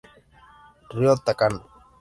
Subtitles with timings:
[0.91, 1.59] Ryo Takano